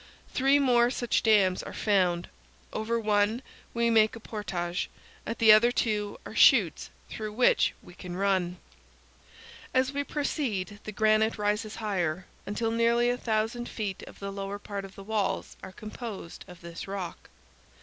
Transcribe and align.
Three 0.33 0.57
more 0.57 0.89
such 0.89 1.21
dams 1.21 1.61
are 1.61 1.75
found. 1.75 2.27
Over 2.73 2.99
one 2.99 3.43
we 3.71 3.91
make 3.91 4.15
a 4.15 4.19
portage; 4.19 4.89
at 5.27 5.37
the 5.37 5.51
other 5.53 5.71
two 5.71 6.17
are 6.25 6.33
chutes 6.33 6.89
through 7.07 7.33
which 7.33 7.75
we 7.83 7.93
can 7.93 8.17
run. 8.17 8.57
As 9.75 9.91
we 9.91 10.03
proceed 10.03 10.79
the 10.85 10.91
granite 10.91 11.37
rises 11.37 11.75
higher, 11.75 12.25
until 12.47 12.71
nearly 12.71 13.11
a 13.11 13.15
thousand 13.17 13.69
feet 13.69 14.01
of 14.07 14.17
the 14.17 14.31
lower 14.31 14.57
part 14.57 14.85
of 14.85 14.95
the 14.95 15.03
walls 15.03 15.55
are 15.61 15.71
composed 15.71 16.45
of 16.47 16.61
this 16.61 16.87
rock. 16.87 17.29